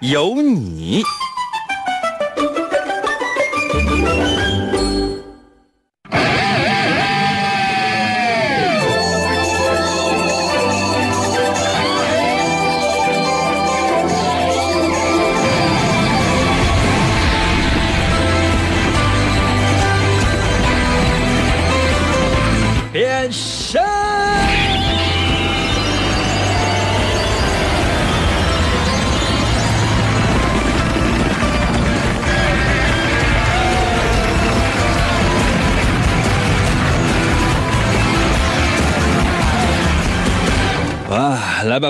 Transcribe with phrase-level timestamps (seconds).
[0.00, 1.02] 有你。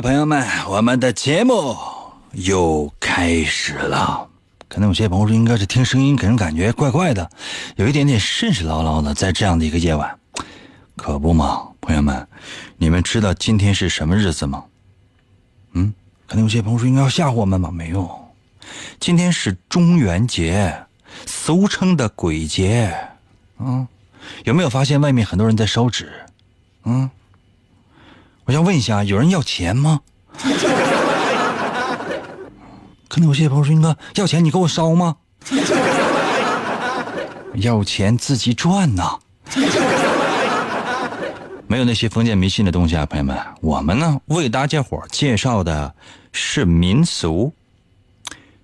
[0.01, 1.77] 朋友们，我们的节目
[2.33, 4.29] 又开始了。
[4.69, 7.29] 可能有些朋友说，应该是听声音给人感觉怪怪的，
[7.77, 10.17] 有一点点甚是唠唠的，在这样的一个夜晚，
[10.95, 12.27] 可不嘛，朋友们，
[12.77, 14.65] 你们知道今天是什么日子吗？
[15.73, 15.93] 嗯，
[16.29, 17.71] 可能有些朋友说，应该要吓唬我们吧？
[17.71, 18.09] 没有，
[19.01, 20.73] 今天是中元节，
[21.27, 22.95] 俗称的鬼节。
[23.59, 23.89] 嗯，
[24.45, 26.13] 有没有发现外面很多人在烧纸？
[26.85, 27.11] 嗯。
[28.49, 30.01] 我想问一下，有人要钱吗？
[33.07, 35.17] 可能有些朋友说：“应该要钱，你给我烧吗？”
[37.57, 39.19] 要钱自己赚呐。
[41.69, 45.95] 没有那些封建迷信的东西啊，朋友们，我们呢为大家伙介绍的
[46.33, 47.53] 是民俗。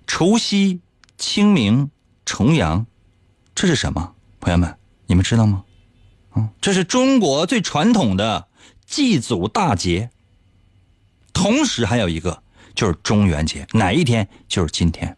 [0.07, 0.81] 除夕、
[1.15, 1.91] 清明、
[2.25, 2.87] 重阳，
[3.53, 4.13] 这是什么？
[4.39, 5.63] 朋友们，你们知道吗？
[6.35, 8.47] 嗯，这是中国最传统的。
[8.85, 10.09] 祭祖大节，
[11.33, 12.41] 同时还有一个
[12.73, 15.17] 就是中元节，哪一天就是今天，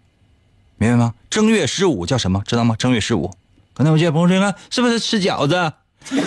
[0.78, 1.13] 明白吗？
[1.29, 2.41] 正月十五叫什么？
[2.45, 2.75] 知道吗？
[2.78, 3.31] 正月十五，
[3.73, 5.73] 可能有些朋友说，看是不是吃饺子？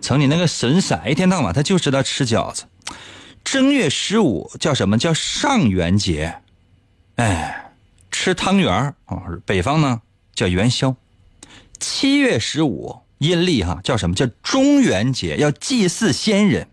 [0.00, 2.64] 瞅你那个神色，一天到晚他就知道吃饺子。
[3.44, 6.40] 正月十五叫什么叫上元节？
[7.16, 7.72] 哎，
[8.10, 9.22] 吃汤圆啊。
[9.46, 10.00] 北方呢
[10.34, 10.96] 叫元宵。
[11.78, 13.00] 七月十五。
[13.18, 15.36] 阴历哈叫什么叫中元节？
[15.36, 16.68] 要祭祀先人。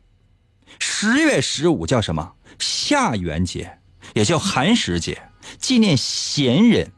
[0.80, 2.34] 十月十五叫什么？
[2.60, 3.78] 下元节，
[4.14, 5.22] 也叫寒食节，
[5.58, 6.92] 纪念贤人。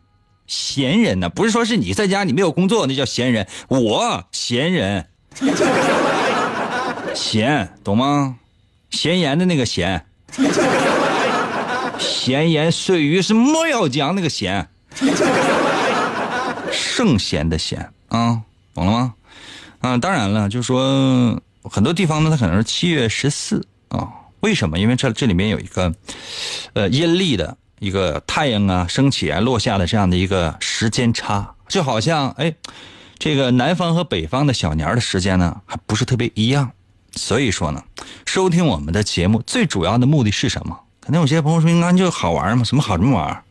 [0.46, 5.10] 贤人呢，不是说是你在家你没有工作那叫贤人，我贤人，
[7.14, 8.38] 贤懂吗？
[8.90, 10.06] 闲言的那个闲，
[12.00, 14.70] 闲言碎语是莫要讲那个闲，
[16.72, 18.42] 圣贤的贤啊，
[18.74, 19.14] 懂了吗？
[19.82, 24.10] 嗯，当然了，就是说很多地方呢，它可能是七月十四啊。
[24.42, 24.78] 为什么？
[24.78, 25.94] 因为这这里面有一个，
[26.74, 32.54] 呃，阴历的一个太阳啊升起啊落下的这样的一个时间差，就好像哎，
[33.18, 36.72] 这个南方和北方的小年的时间呢还不是特别一样。
[37.14, 37.84] 所以说呢，
[38.26, 40.80] 收听我们的节目最主要的目的是什么？
[41.00, 43.44] 可能有些朋友说，应该就好玩嘛，什么好什么玩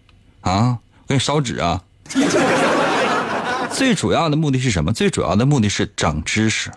[0.43, 0.79] 啊？
[1.03, 1.83] 我给你烧纸啊。
[3.77, 4.91] 最主要的目的是什么？
[4.91, 6.71] 最主要的目的是长知识。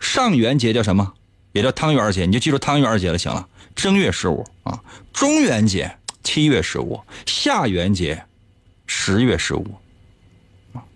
[0.00, 1.12] 上元节叫什么？
[1.52, 3.46] 也叫汤圆节，你就记住汤圆节了，行了。
[3.76, 4.80] 正月十五啊，
[5.12, 8.24] 中元节七月十五，下元节
[8.88, 9.64] 十月十五。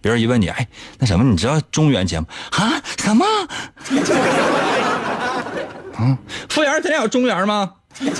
[0.00, 0.66] 别人一问你，哎，
[0.98, 1.24] 那什么？
[1.24, 2.26] 你知道中元节吗？
[2.50, 2.82] 啊？
[2.98, 3.24] 什么？
[5.94, 6.18] 啊？
[6.48, 7.72] 服务员，咱有中元吗？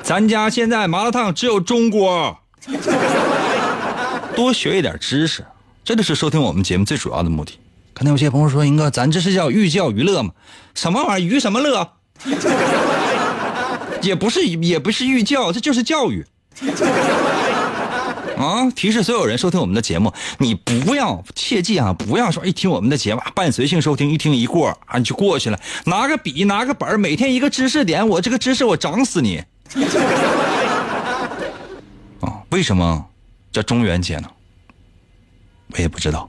[0.00, 2.38] 咱家现在麻辣烫只有中锅。
[4.36, 5.44] 多学一点知识。
[5.86, 7.52] 这就是收听我们节目最主要的目的。
[7.94, 10.32] 可能有些朋友说：“英哥，咱这是叫寓教于乐吗？
[10.74, 11.24] 什么玩意儿？
[11.24, 11.92] 娱什么乐？
[14.02, 16.26] 也不是，也不是寓教，这就是教育。
[18.36, 18.68] 啊！
[18.74, 25.60] 提示所有人收听我们的节目，你不要切记啊，不要说一听我们的节目伴随性收听，一听一过啊，你就过去了。
[25.84, 29.40] 拿个笔，拿个本每天一个知识点，我这个知识我整死你。
[32.22, 32.42] 啊！
[32.50, 33.06] 为什么
[33.52, 34.28] 叫中元节呢？
[35.72, 36.28] 我也不知道。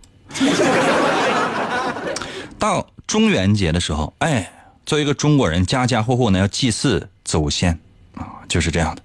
[2.59, 4.51] 到中元节的时候，哎，
[4.85, 7.79] 作为一个中国人，家家户户呢要祭祀祖先
[8.15, 9.01] 啊，就是这样的。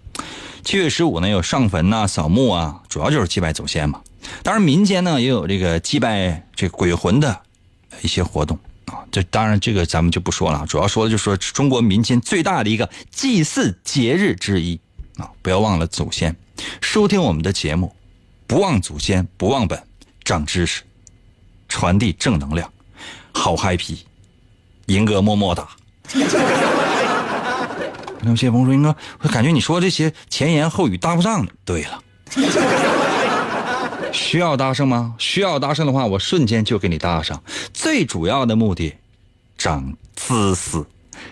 [0.65, 4.01] 七月十五呢有上坟呐、扫墓啊，主要就是祭拜祖先嘛。
[4.43, 7.41] 当然，民间呢也有这个祭拜这鬼魂的
[8.01, 9.05] 一些活动啊。
[9.11, 14.81] 这当然这个咱们就不说了，主要说的就是说中国民间最大的一个祭祀节日之一
[15.19, 16.35] 啊，不要忘了祖先。
[16.81, 17.95] 收听我们的节目，
[18.47, 19.83] 不忘祖先，不忘本，
[20.25, 20.83] 长知识，
[21.69, 22.73] 传递正能量，
[23.33, 23.99] 好 happy。
[24.87, 25.69] 银哥么么哒。
[28.25, 32.03] 有些朋友说：“银哥，我感觉你说这些前言后语搭不上。”对了，
[34.13, 35.15] 需要搭上吗？
[35.19, 37.43] 需要搭上的话，我瞬间就给你搭上。
[37.73, 38.95] 最主要的目的，
[39.59, 40.85] 长姿势。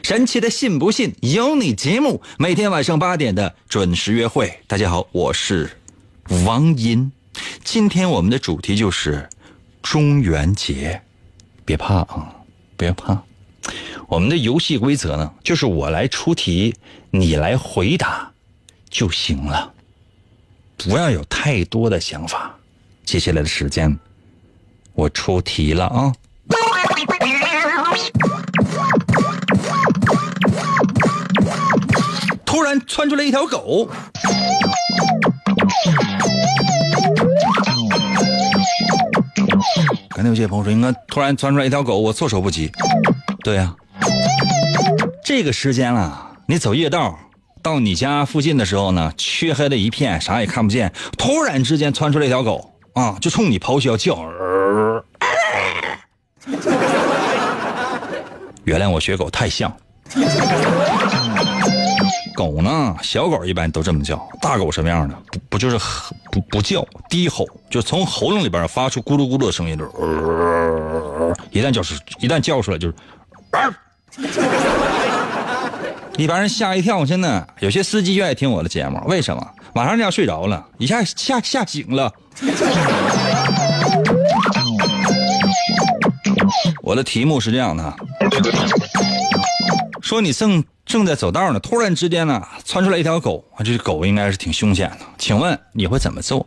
[0.02, 4.60] 神奇的信不信由你节目，每天晚上八点的准时约会。
[4.66, 5.78] 大家好，我是
[6.44, 7.12] 王银。
[7.64, 9.28] 今天我们的主题就是
[9.82, 11.00] 中元节，
[11.64, 12.34] 别怕啊，
[12.76, 13.22] 别怕。
[14.08, 16.74] 我们的游戏规则呢，就是我来出题，
[17.10, 18.32] 你来回答
[18.88, 19.72] 就行了，
[20.76, 22.56] 不要有太多的想法。
[23.04, 23.98] 接下来的时间，
[24.94, 26.12] 我出题了啊！
[32.44, 33.88] 突然窜出来一条狗，
[40.22, 42.70] 那有些朋友说，应该突然窜出来一条狗，我措手不及。
[43.42, 43.74] 对呀，
[45.24, 47.18] 这个时间了，你走夜道
[47.62, 50.92] 到你家附近的时候呢，黢黑的一片，啥也看不见。
[51.16, 54.18] 突然之间窜出来一条狗啊，就冲你咆哮叫。
[58.64, 59.74] 原谅我学狗太像。
[62.40, 65.14] 狗呢，小狗一般都这么叫，大狗什么样的？
[65.30, 65.78] 不不就是
[66.32, 69.90] 不不叫，低吼，就从喉咙里边发出咕噜咕噜的声音，就是。
[71.50, 72.94] 一旦叫出，一旦叫出来就是。
[76.16, 77.46] 一般人吓一跳，真的。
[77.58, 79.46] 有些司机愿意听我的节目，为什么？
[79.74, 82.10] 马上就要睡着了，一下吓吓醒了。
[86.82, 87.94] 我的题目是这样的：
[90.10, 96.44] 说你正正在走道呢，突然之间呢，窜出来一条狗，啊这狗应该是挺凶险的，请问你会怎么做？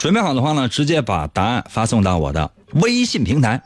[0.00, 3.62] 准备好的话呢，直接把答案发送到我的微信平台。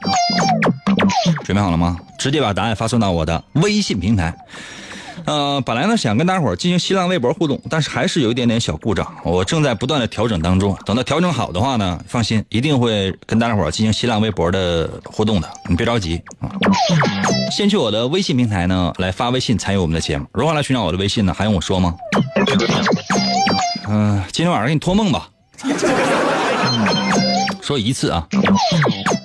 [1.44, 1.98] 准备好了吗？
[2.18, 4.36] 直接把答案发送到我的微信平台。
[5.26, 10.76] 呃，本来呢想跟大伙儿进行新浪微博互动，但是还是有一点点小故障，我正在不断的调整当中。
[10.86, 15.50] 等到调整好的话呢，放心，一定会跟大伙儿进行新浪微博的互动的。
[15.68, 16.48] 你别着急啊，
[17.50, 20.24] 先去我的微信平台呢来发微信参与我们的节目。
[20.32, 21.34] 如何来寻找我的微信呢？
[21.36, 21.94] 还用我说吗？
[23.88, 25.28] 嗯，今天晚上给你托梦吧。
[27.60, 28.24] 说一次啊，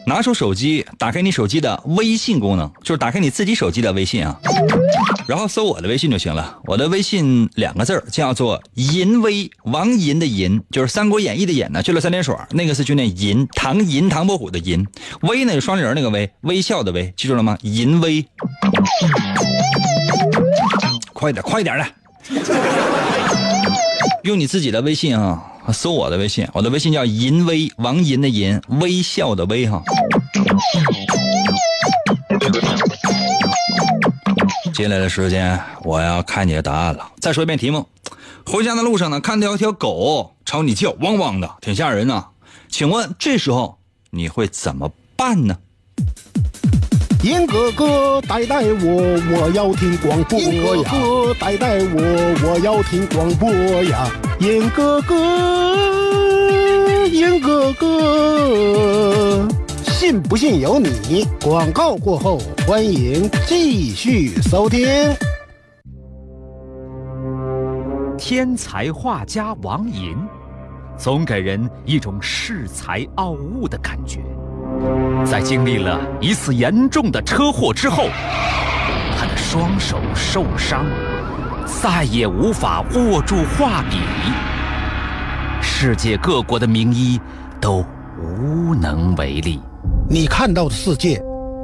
[0.07, 4.36] 拿出手机，打开你手机的微信功能，就是打开你自己手机的微信啊，
[5.27, 6.59] 然后搜我的微信就行了。
[6.65, 14.85] 我的微信两个字叫做“银威”，王银的银，就是《三国演义》的演呢，去了三点水，那个是就念银，唐银唐伯虎的银，
[15.21, 17.57] 威呢就双人那个威，微笑的微，记住了吗？
[17.62, 18.25] 银威，
[21.13, 21.85] 快点快点的，
[24.24, 25.47] 用你自己的微信啊。
[25.71, 29.81] 搜我的微信，我的微信叫银威，王银的银，微笑的微哈。
[34.81, 37.07] 接下来的时间，我要看你的答案了。
[37.19, 37.88] 再说一遍题目：
[38.48, 42.25] 回家的路上呢，看到一条狗朝你叫，汪汪的，挺吓人呐。
[42.68, 43.78] 请问这时候
[44.10, 45.56] 你会怎么办呢？
[47.24, 50.50] 银哥哥，带带我，我要听广播呀！
[50.50, 52.01] 银哥哥，带带我，
[52.50, 53.51] 我要听广播
[53.84, 54.10] 呀！
[54.39, 55.77] 银哥哥，
[57.05, 59.48] 银哥哥，
[60.01, 61.27] 信不信由你。
[61.43, 64.84] 广告过后，欢迎继续收听。
[68.17, 70.17] 天才画家王寅，
[70.98, 74.22] 总给人一种恃才傲物的感觉。
[75.24, 78.08] 在经历了一次严重的车祸之后，
[79.20, 80.84] 他的双手受伤，
[81.79, 83.98] 再也无法握住画笔。
[85.62, 87.22] 世界各国的名医
[87.60, 87.86] 都
[88.20, 89.62] 无能为力。
[90.13, 91.18] 你看到的世界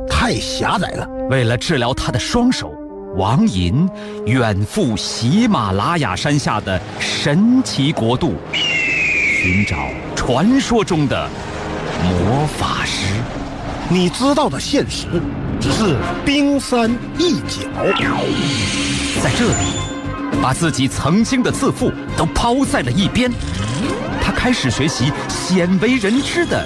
[0.10, 1.06] 太狭窄了。
[1.30, 2.74] 为了治疗他的双手，
[3.18, 3.86] 王寅
[4.26, 9.76] 远赴喜马拉雅山下的神奇国度，寻找
[10.16, 11.30] 传说中的。
[12.02, 13.16] 魔法师，
[13.90, 15.08] 你知道的现实
[15.60, 16.90] 只是冰山
[17.20, 17.68] 一角。
[19.22, 23.30] 在这里，把自己曾经的自负都抛在了一边，
[24.22, 26.66] 他开始学习鲜为人知的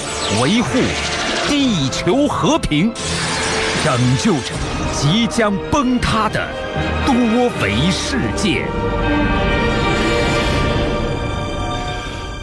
[0.39, 0.79] 维护
[1.49, 2.91] 地球和平，
[3.83, 4.53] 拯救着
[4.93, 6.47] 即将崩塌的
[7.05, 7.13] 多
[7.61, 8.65] 维世界。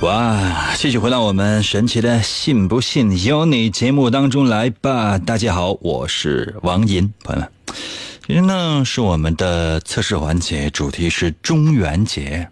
[0.02, 0.74] 哇！
[0.76, 5.18] 继续回到我们神奇的“信不信由你”节目当中来吧。
[5.18, 7.50] 大家好，我是王银，朋友们。
[8.26, 12.48] 今天呢是我们的测试环节，主题是中元节。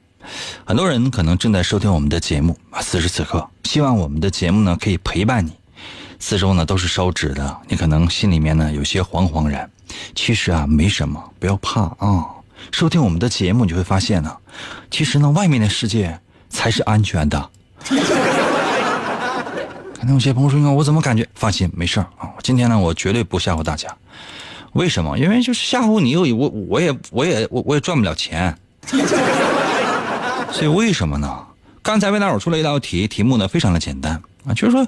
[0.65, 5.53] 很多人可能正在收听我们的节目啊，此时此刻，希望我们的节目呢可以陪伴你。
[6.19, 9.71] 四周呢都是烧纸的，你可能心里面呢有些惶惶然。
[10.15, 12.27] 其实啊，没什么，不要怕啊。
[12.73, 14.37] 收听我们的节目，你会发现呢，
[14.91, 16.19] 其实呢，外面的世界。
[16.49, 17.51] 才是安全的。
[19.99, 22.31] 可能有些朋友说：“我怎么感觉？”放心，没事儿啊。
[22.43, 23.95] 今天呢，我绝对不吓唬大家。
[24.73, 25.19] 为什么？
[25.19, 28.57] 因为就是吓唬你，又我我也我也我我也赚不了钱。
[30.57, 31.47] 所以为什么呢？
[31.83, 34.87] 刚才魏大伙出了一道题，题目呢非常的简单啊，就是说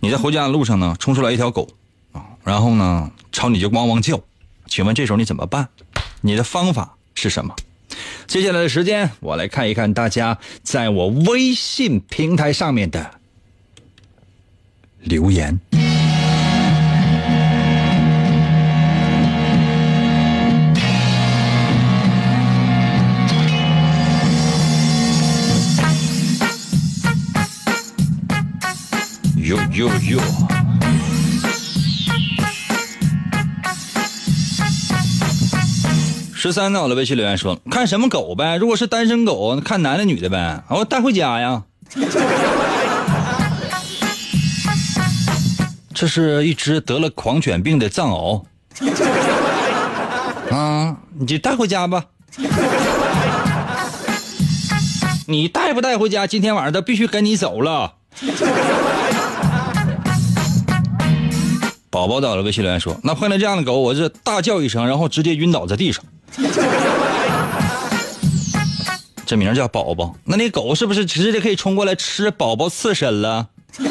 [0.00, 1.68] 你在回家的路上呢，冲出来一条狗
[2.12, 4.18] 啊，然后呢朝你就汪汪叫，
[4.66, 5.68] 请问这时候你怎么办？
[6.22, 7.54] 你的方法是什么？
[8.26, 13.10] 接下来的时间，我来看一看大家在我微信平台上面的
[15.02, 15.60] 留言。
[29.50, 30.20] 哟哟哟！
[36.32, 38.56] 十三呢，我的微信留言说：“看什么狗呗？
[38.58, 40.62] 如果是单身狗，看男的女的呗？
[40.68, 41.64] 我带回家呀。
[45.92, 48.44] 这是一只得了狂犬病的藏獒。
[50.54, 52.04] 啊，你就带回家吧。
[55.26, 56.28] 你带不带回家？
[56.28, 57.94] 今天晚上都必须跟你走了。”
[61.90, 66.04] 宝宝到了，微信留言说：“那碰到这样的狗，我是大叫一声，然后直接晕倒在地上。
[69.26, 73.48] ”这名叫宝宝，那那狗是不是直接可以冲过来吃宝宝刺身了？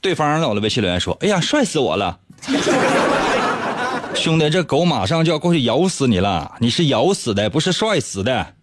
[0.00, 2.18] 对方到了微信留言说：“哎呀，帅死我了，
[4.14, 8.54] 兄弟，这狗马上就要过去咬死你了，你是咬死的，不是帅死的。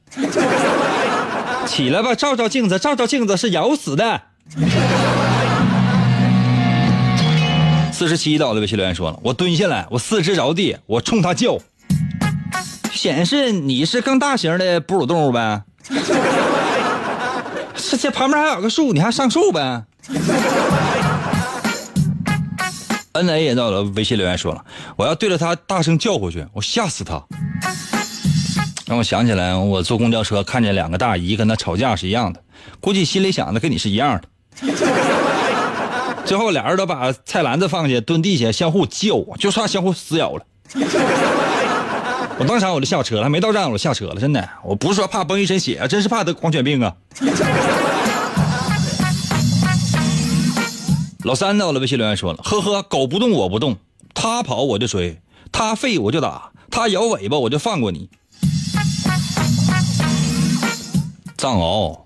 [1.65, 4.21] 起来吧，照照镜子，照照镜子，是咬死的。”
[7.99, 11.59] 四十七到的微信留言说了：“我蹲下来，我四肢着地，我冲他叫，
[12.93, 15.63] 显示你是更大型的哺乳动物呗。
[17.75, 19.83] 这这旁边还有个树，你还上树呗？
[23.11, 24.63] ”N A 也到了微信留言说了
[24.95, 27.21] ：“我要对着他大声叫回去，我吓死他。”
[28.87, 32.41] 让我想起来，我坐公交车看见两个大姨跟他吵架是一样的，
[32.79, 34.29] 估计心里想的跟你是一样的。
[36.29, 40.45] 最后俩人都把菜篮子放下，蹲地下相互叫，就差相互撕咬了。
[42.37, 46.95] 我当场我就下车了，还没到站我就下车了，真的，我不是说怕崩一身血，真是怕得狂犬病啊。
[51.23, 53.77] 老三到了，微信留言说了：呵呵，狗不动我不动，
[54.13, 55.19] 它跑我就追，
[55.51, 58.07] 它吠我就打，它摇尾巴我就放过你。
[61.39, 62.01] 藏獒，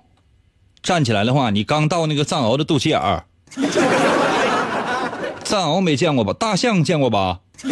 [0.82, 3.26] 站起来的话，你刚到那个藏獒的肚脐眼儿。
[5.44, 6.34] 藏獒没见过吧？
[6.34, 7.40] 大象见过吧？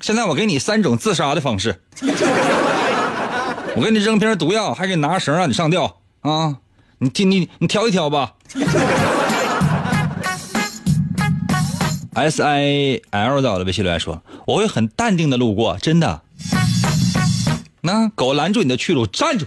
[0.00, 1.82] 现在我给你三种自杀的方式，
[3.76, 6.56] 我给你扔瓶毒药，还给你拿绳让你上吊啊！
[6.98, 8.32] 你听你你挑一挑吧。
[12.14, 16.22] S I L 到的微信留言说：“我会很淡定的路过，真的。”
[17.82, 19.46] 那狗拦住你的去路，站住！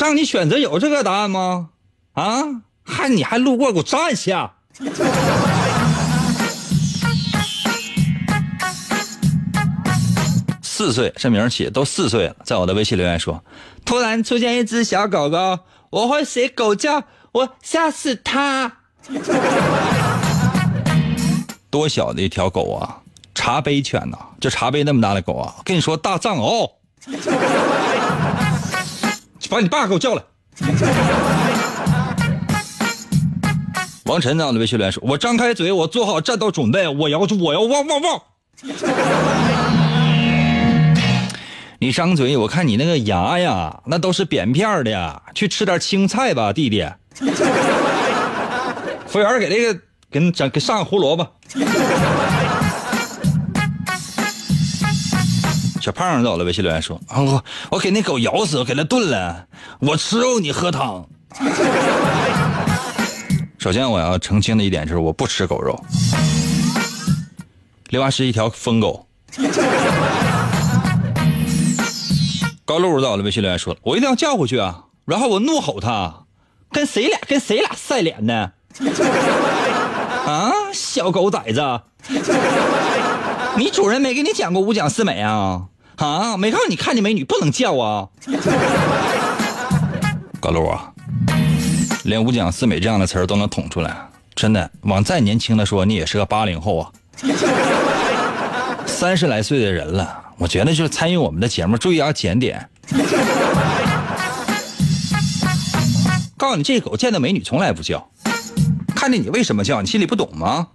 [0.00, 1.68] 让你选择有这个答案吗？
[2.14, 2.42] 啊，
[2.82, 4.54] 还你还路过，给我站下！
[10.62, 13.44] 四岁，这名起都四岁了，在我的微信留言说，
[13.84, 18.72] 突然出现一只小狗狗，我会学狗叫，我吓死它。
[21.70, 22.98] 多小的一条狗啊，
[23.34, 26.70] 茶杯犬呐，就茶杯那么大的狗啊，跟你说大藏獒。
[29.52, 30.22] 把你爸给我叫来。
[34.06, 38.22] 王晨在我的微信留言说：“我张开嘴，我做好战斗准备，我要我要汪汪汪。
[41.80, 46.88] ”你张嘴，我看你那个牙呀，那都是扁片的，去吃点青菜吧，弟弟。
[49.06, 49.80] 服务员给这个
[50.10, 51.28] 给整给上个胡萝卜。
[55.82, 59.48] 小胖到了，微信留言说：“啊，我我给那狗咬死，我给它炖了，
[59.80, 61.04] 我吃肉，你喝汤。
[63.58, 65.76] ”首先我要澄清的一点就是，我不吃狗肉。
[67.88, 69.08] 另外是一条疯狗。
[72.64, 76.26] 高露到了，微信留言说：“我一定要叫回去啊！”然后我怒吼他
[76.70, 78.52] ：“跟谁俩跟谁俩晒脸呢？
[80.26, 81.80] 啊，小狗崽子！
[83.56, 85.64] 你主人没给你讲过五讲四美啊？
[85.96, 88.08] 啊，没告诉你看见美女不能叫啊？
[90.40, 90.92] 高露啊，
[92.04, 93.96] 连五讲四美这样的词儿都能捅出来，
[94.34, 96.90] 真的，往再年轻的说，你也是个八零后啊。
[98.86, 102.68] 三十来岁的人了，我觉得就是参与我们的节目，注意要检点。
[106.36, 108.08] 告诉你，这狗见到美女从来不叫，
[108.96, 109.80] 看见你为什么叫？
[109.80, 110.66] 你心里不懂吗？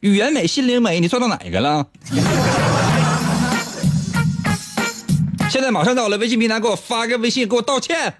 [0.00, 1.84] 语言美，心灵美，你做到哪个了？
[5.50, 8.14] 现在马上到了，微信平台给我发个微信，给我道歉。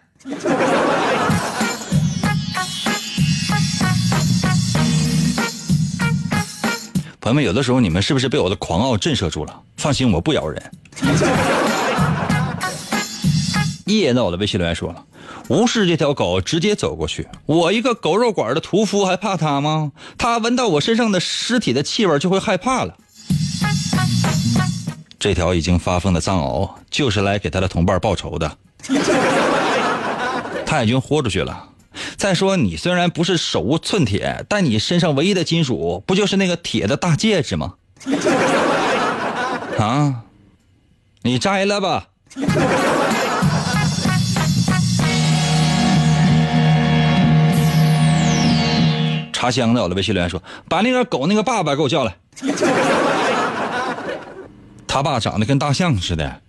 [7.21, 9.61] 朋友们，有的时候你们是不是被我的狂傲震慑住了？
[9.77, 10.61] 放心，我不咬人。
[13.89, 15.05] 叶到了，微信留言说了，
[15.49, 17.27] 无视这条狗，直接走过去。
[17.47, 19.93] 我一个狗肉馆的屠夫还怕它吗？
[20.17, 22.95] 它闻到我身上的尸体的气味就会害怕了。
[25.19, 28.57] 这条已经发疯的藏獒就是来给他的同伴报仇的，
[30.65, 31.65] 他已经豁出去了。
[32.17, 37.75] 再说，你虽然不是手无寸铁，但你身上唯一的金属不就是那个铁的大戒指吗？
[39.79, 40.23] 啊，
[41.23, 42.07] 你摘了吧。
[49.39, 52.17] 茶香的，我的微信留言说：“把那个狗那个爸爸给我叫来。
[54.89, 56.41] ”他爸长得跟大象似的。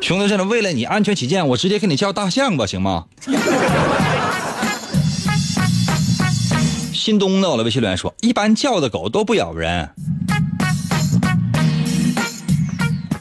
[0.00, 3.06] 兄弟，真的为了你安全起见，我直接给你叫大象吧，行吗？
[6.94, 9.90] 新东的，我的微信留言说：“一般叫的狗都不咬人。”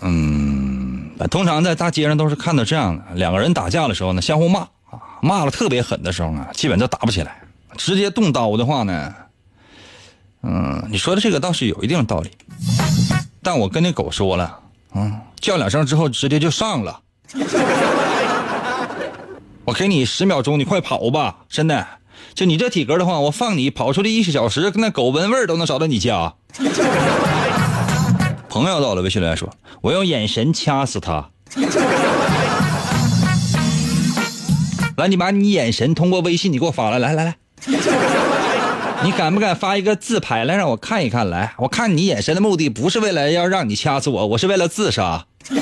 [0.03, 4.69] 嗯，通常在大街上都是看到这样的：两个人打架的时候呢，相互骂啊，
[5.23, 7.41] 骂了特别狠的时候啊，基本都打不起来。
[7.77, 9.13] 直接动刀的话呢，
[10.43, 12.31] 嗯，你说的这个倒是有一定道理，
[13.41, 14.59] 但我跟那狗说了，
[14.95, 16.99] 嗯，叫两声之后直接就上了，
[19.63, 21.87] 我给你十秒钟，你快跑吧，真的，
[22.33, 26.33] 就你这体格的话，我放你跑出去一小时，跟那狗闻味都能找到你家。
[28.49, 29.49] 朋友到了，微信留言说，
[29.81, 31.29] 我用眼神掐死他。
[34.97, 37.35] 来，你把你眼神通过微信你给我发来，来来来。
[39.03, 41.29] 你敢不敢发一个自拍来让我看一看？
[41.29, 45.25] 来，我看你眼神的目的不是为了要让你掐死我，我是为了自杀。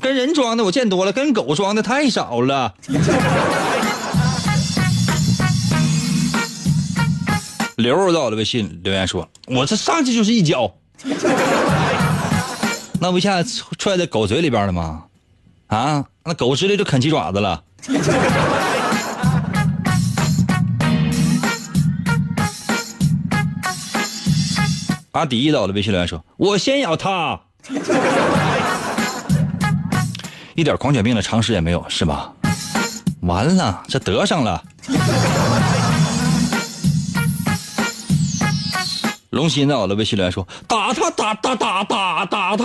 [0.00, 2.74] 跟人装的我见多了，跟狗装的太少了。
[7.76, 10.72] 刘到我的微信留言说：“我这上去就是一脚，
[13.00, 13.42] 那不一下
[13.78, 15.04] 踹在狗嘴里边了吗？
[15.68, 17.62] 啊，那狗直接就啃鸡爪子了。”
[25.12, 27.38] 阿迪到了，微信留言说：“我先咬他。
[30.56, 32.32] ”一点狂犬病的常识也没有，是吧？
[33.20, 34.64] 完了，这得上了。
[39.28, 42.64] 龙心到了，微信留言说：“打他，打打打打打他。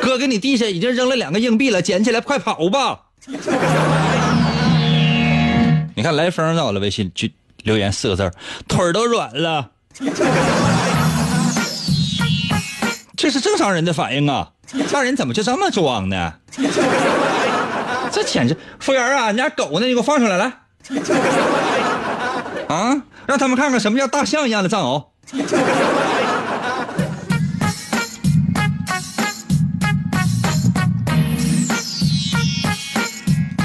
[0.00, 3.00] 哥给你地下已经扔了两个硬币了，捡起来快跑吧！
[5.94, 7.28] 你看来风到了，微信就
[7.64, 8.30] 留言四个字
[8.68, 9.70] 腿儿都软了。
[13.16, 14.48] 这是正常人的反应啊！
[14.88, 16.34] 家人怎么就这么装呢？
[18.12, 18.56] 这简直！
[18.78, 19.86] 服务员啊，你家狗呢？
[19.86, 20.44] 你给我放出来，来！
[22.68, 25.04] 啊，让他们看看什么叫大象一样的藏獒。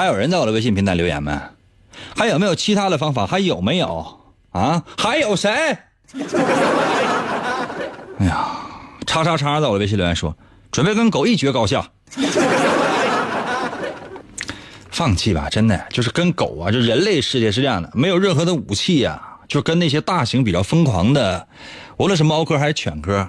[0.03, 1.31] 还有人在我的微信平台留言没？
[2.13, 3.25] 还有没有其他的方法？
[3.25, 4.05] 还有没有
[4.51, 4.83] 啊？
[4.97, 5.49] 还有谁？
[8.19, 8.49] 哎呀，
[9.07, 10.35] 叉叉叉在我的微信留言说，
[10.73, 11.89] 准备跟狗一决高下。
[14.91, 21.47] 放弃吧，真的就是跟狗啊，就人类世界是这样的，没有任何的武器呀、就跟那些大型比较疯狂的，
[21.95, 23.25] 无论是猫科还是犬科，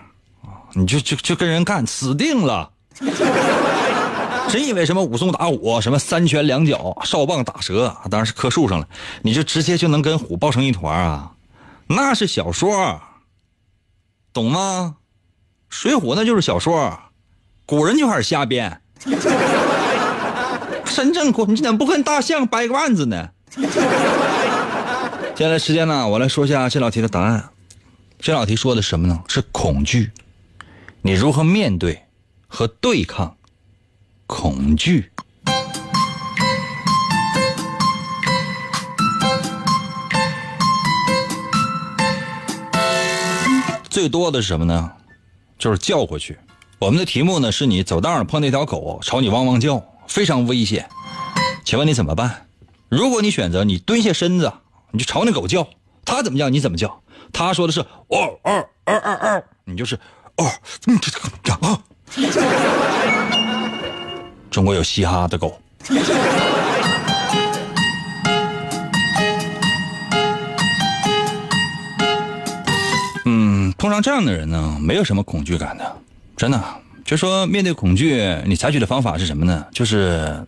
[0.73, 2.69] 你就就就跟人干，死定了。
[4.55, 8.87] 真以为什么武松打虎，什么三拳两脚、哨棒打蛇，当然是棵树上了，
[9.23, 11.33] 你就直接就能跟虎抱成一团啊？
[11.89, 13.03] 那是小说，
[14.33, 14.99] 懂吗？
[15.69, 16.97] 水浒那就是小说，
[17.67, 18.81] 古人就开始瞎编。
[20.85, 23.31] 深圳过，你怎么不跟大象掰个腕子呢？
[25.35, 27.51] 接下来时间呢，我来说一下这道题的答案。
[28.21, 29.21] 这道题说的什么呢？
[29.27, 30.13] 是恐惧，
[31.03, 32.05] 你如何面对
[32.47, 33.37] 和对抗
[34.27, 35.11] 恐惧？
[43.89, 44.91] 最多的是什么呢？
[45.59, 46.37] 就是叫回去。
[46.81, 50.89] 我们的题目呢是你走道上碰那条狗朝你汪汪叫，非常危险，
[51.65, 52.47] 请问你怎么办？
[52.89, 54.53] 如果你选择你蹲下身子，
[54.91, 55.69] 你就朝那狗叫，
[56.05, 57.01] 它怎么叫你怎么叫。
[57.33, 57.87] 他说的是哦
[58.43, 59.97] 哦哦哦哦，你就是
[60.37, 60.51] 哦，
[60.87, 61.11] 嗯这
[61.43, 61.81] 这啊。
[64.55, 65.61] 中国有嘻哈的狗。
[73.25, 75.97] 嗯，通常这样的人呢，没有什么恐惧感的，
[76.37, 76.65] 真的。
[77.05, 79.67] 就说面对恐惧，你采取的方法是什么呢？
[79.73, 80.47] 就是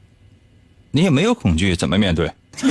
[0.93, 2.31] 你也没有恐惧，怎么面对？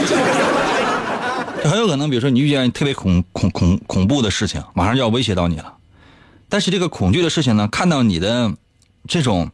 [1.65, 5.73] 很有可能，比如说你遇见特别恐恐恐恐怖的事情，马上就要威胁到你了。
[6.47, 8.53] 但是这个恐惧的事情呢，看到你的
[9.05, 9.51] 这种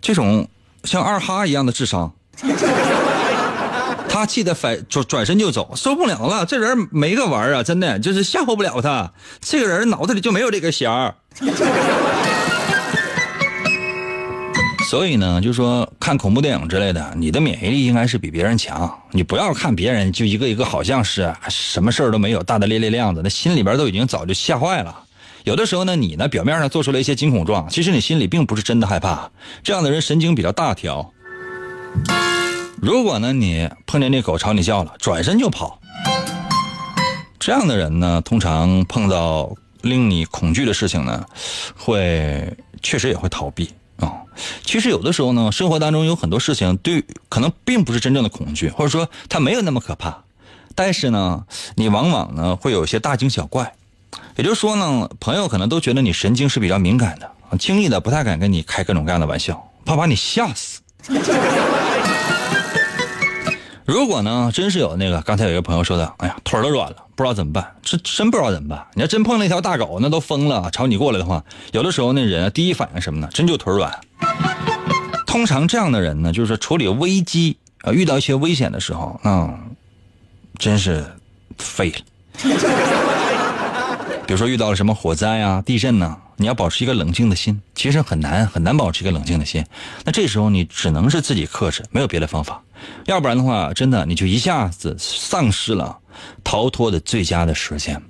[0.00, 0.48] 这种
[0.84, 2.12] 像二哈一样的智商，
[4.08, 6.46] 他气得反转转身就走，受不了了。
[6.46, 9.12] 这人没个玩啊，真的就是吓唬不了他。
[9.40, 11.14] 这个人脑子里就没有这个弦儿。
[14.88, 18.90] 所以呢，就说看恐怖电影之类的，你的免疫力应该是比别人强。
[19.10, 24.94] 你不要看别人就一个一个好像是什么事儿都没有，大大咧咧的样子，那心里边都已经早就吓坏了。
[25.44, 29.30] 有的时候呢，你呢表面上做出了一些惊恐状，其实你心里并不是真的害怕。
[29.62, 31.12] 这样的人神经比较大条。
[32.80, 35.80] 如果呢你碰见那狗朝你叫了，转身就跑，
[37.38, 39.50] 这样的人呢，通常碰到
[39.82, 41.24] 令你恐惧的事情呢，
[41.76, 43.70] 会确实也会逃避
[44.00, 44.22] 啊、
[44.64, 50.22] 其实有的时候呢，生活当中有很多事情对可能并不是真正的恐惧，或者说它没有那么可怕，
[50.76, 53.74] 但是呢，你往往呢会有些大惊小怪。
[54.36, 60.80] 也就是说呢，朋友可能都觉得你神经是比较敏感的，轻易的不太敢跟你开各种各样的玩笑，怕把你吓死。
[63.84, 68.86] 如果呢，真是有那个刚才有一个朋友说的，哎呀，腿都软了，不知道怎么办，这真不知道怎么办。
[68.92, 71.42] 你要真碰那条大狗，那都疯了，朝你过来的话，
[71.72, 73.28] 有的时候那人啊，第一反应什么呢？
[73.32, 73.98] 真就腿软。
[75.26, 79.74] 通常这样的人呢，就是处理危机啊，遇到一些危险的时候，嗯，
[80.58, 81.02] 真是
[81.56, 81.96] 废了。
[84.28, 89.64] 比如说遇到了什么火灾啊、地震呐、你要保持一个冷静的心，其实很难很难保持一个冷静的心。
[90.04, 92.62] 那这时候你只能是自己克制，没有别的方法。
[93.06, 95.96] 要不然的话，真的你就一下子丧失了
[96.44, 98.02] 逃脱的最佳的时间。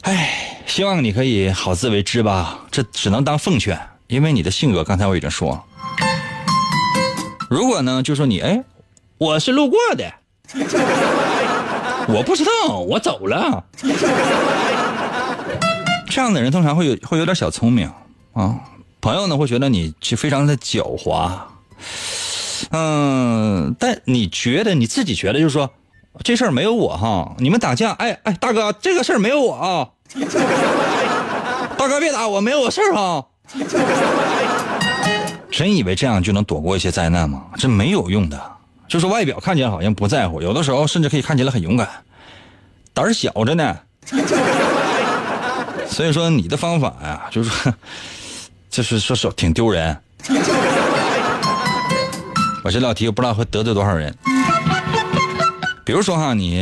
[0.00, 5.62] 哎，希望你可以好自为之吧，这只能当奉劝，因为你的性格刚才我已经说了。
[7.50, 8.64] 如果呢，就说你哎，
[9.18, 10.10] 我是路过的，
[12.08, 13.62] 我不知道，我走了。
[16.10, 17.90] 这样的人通常会有会有点小聪明
[18.34, 18.60] 啊，
[19.00, 21.30] 朋友呢会觉得你是非常的狡猾，
[22.70, 25.70] 嗯，但你觉得你自己觉得就是说
[26.22, 29.88] 这事儿没有我哈，你们打架，哎哎，大哥这个事儿没有我啊，
[31.78, 33.26] 大哥别打我，没有我事儿哈。
[35.50, 37.46] 真以为这样就能躲过一些灾难吗？
[37.56, 38.40] 这没有用的。
[38.88, 41.88] 就是外表看起来好像不在乎，有的时候甚至可以看起来很勇敢，
[42.92, 43.76] 胆儿小着呢。
[45.90, 47.74] 所以说你的方法呀，就是说，
[48.70, 49.94] 就是说说挺丢人。
[52.64, 54.14] 我这道题不知道会得罪多少人。
[55.84, 56.58] 比如说哈，你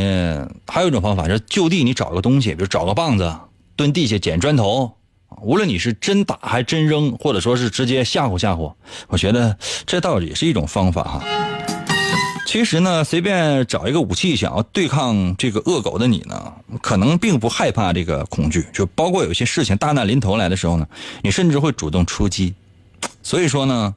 [0.67, 3.33] 还有一种方法，就是就地你找个东西，比如找个棒子
[3.75, 4.91] 蹲地下捡砖头，
[5.41, 8.73] 无论你是真打还真扔，或者说是直接吓唬吓唬，
[9.07, 11.21] 我觉得这倒也是一种方法哈。
[12.45, 20.87] 其实呢，随便找一个武器想要对抗这个恶狗的你呢，可能并不害怕这个恐惧，就包括有些事情大难临头来的时候呢，
[21.21, 22.53] 你甚至会主动出击。
[23.21, 23.93] 所以说呢，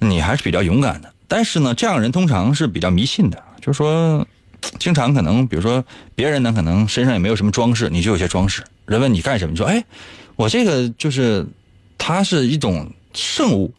[0.00, 1.12] 你还是比较勇敢的。
[1.28, 4.26] 但是呢，这样人通常是比较迷信的，就是说，
[4.78, 8.64] 经常可能，比如说别人呢，可能身上也没有什么装饰，你就有些装饰。
[8.86, 9.84] 人问你干什么，你说，哎，
[10.34, 11.46] 我这个就是，
[11.96, 13.72] 它是一种圣物。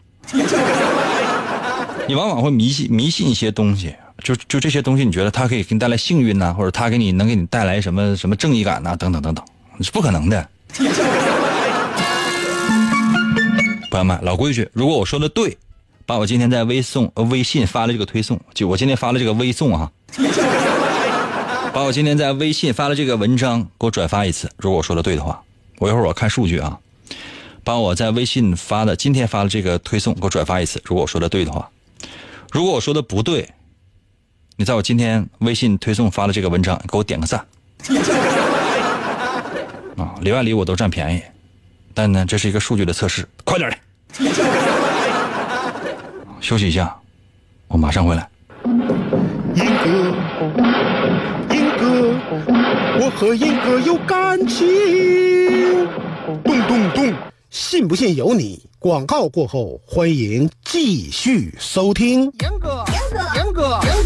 [2.09, 3.93] 你往往会迷信迷信一些东西，
[4.23, 9.45] 就就这些东西，你觉得它可以给你带来幸运呐、或者它给你能给你带来什么什么正义感呐、等等等等，
[9.81, 10.49] 是不可能的。
[13.91, 15.55] 朋友们，老规矩，如果我说的对，
[16.07, 19.91] 把我今天在微送呃微信发了这个推送，就我今天发了这个微送啊，
[21.71, 25.39] 把我今天在微信发了这个文章给我转发一次，如果我说的对的话，
[25.77, 26.79] 我一会儿我看数据啊，
[27.63, 31.69] 把我在微信发的今天发的这个推送给我转发一次，如果我说的对的话，
[32.51, 33.47] 如果我说的不对，
[34.57, 37.45] 你在我今天微信推送发的这个文章给我点个赞，
[39.97, 41.21] 啊，里外里我都占便宜，
[41.93, 43.77] 但呢这是一个数据的测试，快点的。
[46.41, 46.95] 休息一下，
[47.67, 48.27] 我马上回来。
[49.55, 49.89] 英哥，
[51.53, 52.15] 英哥，
[52.99, 54.67] 我和英哥有感情。
[56.43, 57.13] 咚咚咚，
[57.49, 58.63] 信不信由你。
[58.77, 62.21] 广告过后，欢迎继续收听。
[62.39, 63.98] 严哥，严哥，严哥，严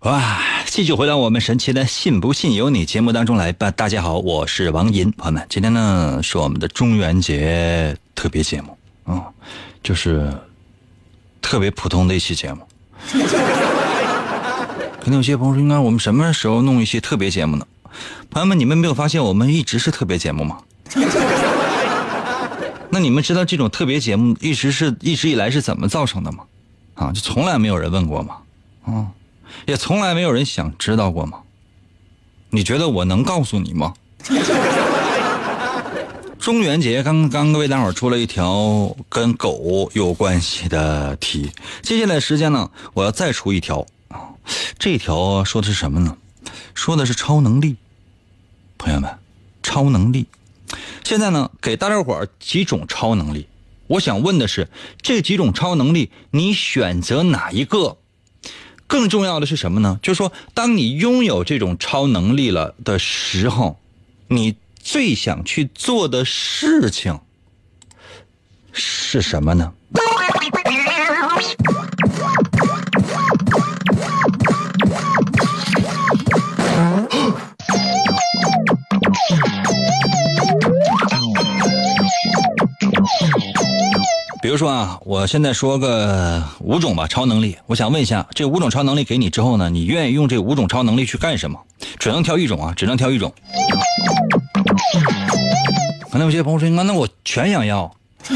[0.00, 3.70] 哇，继续回到我们神奇的“信不信由你”节目当中来吧。
[3.70, 8.74] 大家好，我是王银，朋友们，今天呢是我们的中元节特别节目
[9.04, 9.22] 啊、
[9.82, 10.32] 就是
[11.42, 12.66] 特别普通的一期节目。
[14.98, 17.66] 可能有些朋友说，应该我们什么时候弄一些特别节目呢？
[18.30, 20.56] 朋友们，你们没有发现我们一直是特别节目吗？
[22.88, 26.44] 那你们知道这种特别节目一直是一直以来是怎么造成的吗？
[26.94, 28.36] 啊，就从来没有人问过吗？
[28.84, 29.08] 啊。
[29.66, 31.40] 也从来没有人想知道过吗？
[32.50, 33.94] 你觉得我能告诉你吗？
[36.38, 41.50] 中元节刚刚为大伙儿出了一条跟狗有关系的题，
[41.82, 44.28] 接下来时间呢，我要再出一条啊。
[44.78, 46.16] 这条说的是什么呢？
[46.74, 47.76] 说的是超能力。
[48.76, 49.10] 朋友们，
[49.62, 50.26] 超能力。
[51.02, 53.48] 现在呢，给大家伙儿几种超能力。
[53.86, 54.68] 我想问的是，
[55.00, 57.96] 这几种超能力，你选择哪一个？
[58.94, 59.98] 更重要的是什么呢？
[60.00, 63.80] 就是说，当你拥有这种超能力了的时候，
[64.28, 67.18] 你最想去做的事情
[68.72, 69.74] 是什么呢？
[84.44, 87.56] 比如说啊，我现在说个五种吧，超能力。
[87.64, 91.58] 我想问一下，这五种超能力给你之后呢，你愿意用这五种超能力去干什么？
[91.98, 93.32] 只能挑一种啊，只能挑一种。
[96.10, 97.90] 可能有些朋友说，那我全想要。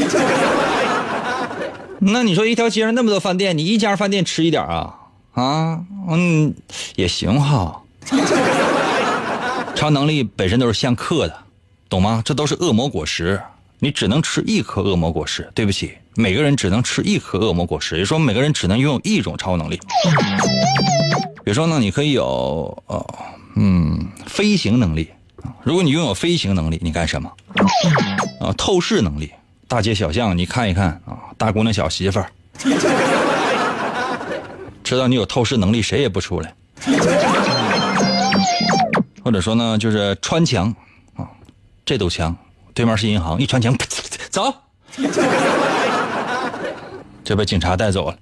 [1.99, 4.95] 那你说一条街上那么多饭店，你一家饭店吃一点啊？
[5.35, 6.55] 啊，嗯，
[6.95, 7.83] 也行哈。
[9.75, 11.37] 超能力本身都是相克的，
[11.87, 12.23] 懂吗？
[12.25, 13.39] 这都是恶魔果实。
[13.81, 19.79] 你只能吃一颗恶魔果实，对不起，每个人只能吃一颗恶魔果实，也就说每个人只能拥有一种超能力。
[21.43, 23.05] 比如说呢，你可以有呃
[23.55, 25.09] 嗯飞行能力，
[25.63, 27.31] 如果你拥有飞行能力，你干什么？
[28.41, 29.31] 啊，透视能力，
[29.67, 32.29] 大街小巷你看一看啊，大姑娘小媳妇儿，
[34.83, 36.53] 知道你有透视能力，谁也不出来。
[39.23, 40.75] 或者说呢，就是穿墙
[41.15, 41.29] 啊，
[41.85, 42.35] 这堵墙。
[42.79, 43.75] 对面是银行，一穿墙，
[44.29, 44.53] 走，
[47.25, 48.17] 就被警察带走了。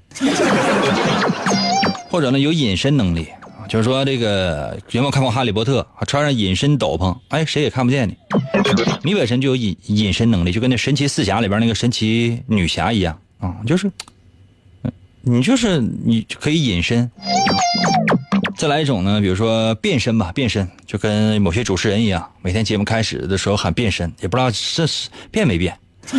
[2.10, 3.28] 或者呢，有隐身能力，
[3.70, 5.88] 就是说这个有没有看过《哈利波特》？
[6.08, 8.17] 穿上隐身斗篷，哎，谁也看不见你。
[9.04, 13.91] 你本身就有隐隐身能力，就跟那《神奇四侠》里边那个神奇女侠一样啊，就是，
[15.22, 17.12] 你就是你可以隐身。
[18.58, 25.78] 再来一种呢，比如说变身吧，变身就跟某些主持人一样，每天节目开始的时候喊变身，也不知道这是变没变。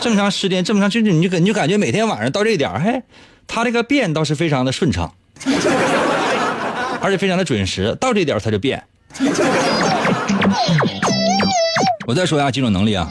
[0.00, 3.02] 这么长时间，这么长时间，你就感你就感觉每天晚上到这点儿，嘿，
[3.46, 5.12] 他这个变倒是非常的顺畅，
[7.00, 8.82] 而且非常的准时，到这点儿他就变。
[12.06, 13.08] 我再说一下几种能力啊，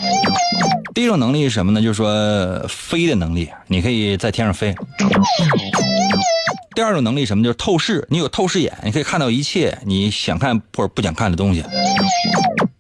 [0.94, 1.82] 第一种能力是什么呢？
[1.82, 4.76] 就是说飞的能力，你可以在天上飞。
[6.80, 7.44] 第二种能力什么？
[7.44, 11.62] 就是透视，你有透视眼，你可以看到一切你想看或者不想看的东西。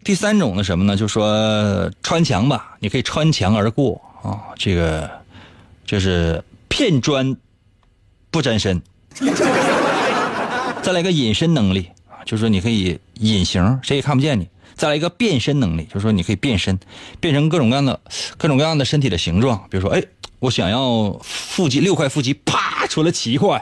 [0.05, 0.95] 第三种呢什么呢？
[0.95, 5.11] 就是说穿墙吧，你可以穿墙而过啊，这个
[5.85, 7.35] 就是片砖
[8.31, 8.81] 不沾身。
[10.81, 14.47] 再来一个隐身能力啊，就是说你可以隐形，谁也看不见你。
[14.75, 16.79] 再来一个变身能力，就是说你可以变身，
[17.19, 17.99] 变成各种各样的、
[18.37, 19.61] 各种各样的身体的形状。
[19.69, 20.01] 比如说，哎，
[20.39, 23.61] 我想要腹肌六块腹肌，啪出来七块。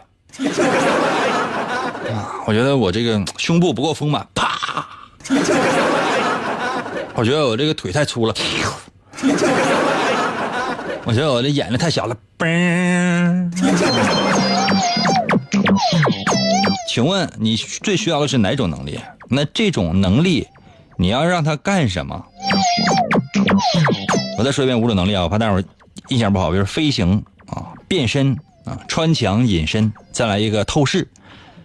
[2.12, 4.58] 啊， 我觉得我这个胸部不够丰满，啪。
[7.16, 8.34] 我觉得我这个腿太粗了，
[11.04, 13.52] 我觉得我这眼睛太小了，嘣。
[16.90, 19.00] 请问你最需要的是哪种能力？
[19.30, 20.48] 那这种能力，
[20.96, 22.24] 你要让他干什么？
[24.38, 25.62] 我再说一遍五种能力啊，我怕大伙
[26.10, 26.52] 印象不好。
[26.52, 28.38] 比如飞行啊、变身
[28.68, 31.08] 啊、穿墙隐身，再来一个透视。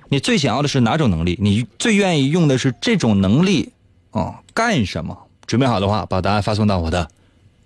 [0.09, 1.37] 你最想要的是哪种能力？
[1.41, 3.73] 你最愿意用的是这种能力
[4.13, 4.41] 啊？
[4.55, 5.19] 干什么？
[5.47, 7.11] 准备好的话，把答案发送到我的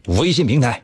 [0.07, 0.83] 微信平台。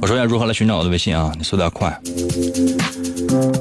[0.00, 1.32] 我说一下如何来寻找我的微信啊？
[1.36, 2.00] 你速度要快。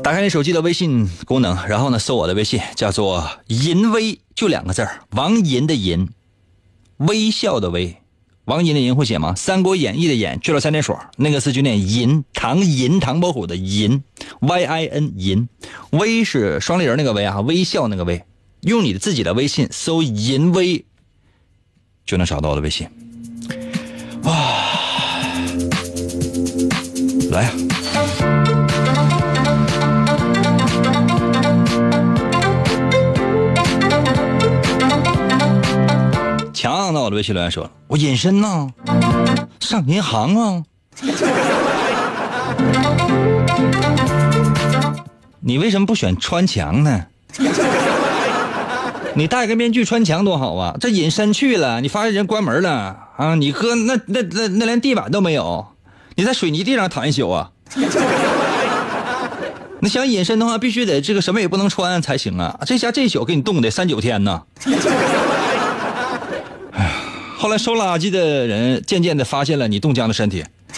[0.03, 6.09] 打开你手机的微信功能，然后呢，搜我的微信，叫做“淫微”，就两个字儿，王银的银，
[6.97, 8.00] 微笑的微，
[8.45, 9.33] 王银的银会写吗？
[9.35, 14.03] 《三国演义》的演去了三点水，那个字就念银，唐银，唐伯虎的银
[14.39, 15.47] ，Y I N 银，
[15.91, 18.23] 微是双立人那个微啊，微笑那个微，
[18.61, 20.83] 用你的自己的微信搜“银微”，
[22.03, 22.87] 就能找到我的微信。
[24.23, 24.33] 哇，
[27.29, 27.53] 来呀、
[36.61, 38.69] 强到我的微信留言说：“我隐身呢，
[39.59, 40.63] 上银行啊。
[45.41, 47.07] ”你为什么不选穿墙呢？
[49.15, 50.75] 你戴个面具穿墙多好啊！
[50.79, 53.33] 这隐身去了，你发现人关门了啊！
[53.33, 55.65] 你哥那那那那连地板都没有，
[56.13, 57.49] 你在水泥地上躺一宿啊！
[59.81, 62.59] 你想隐身的话，必须得这个什么也不能穿才行啊！
[62.67, 64.43] 这下这宿给你冻的三九天呢。
[67.41, 70.45] 后来收垃圾的人渐渐的发现了你冻僵的身体。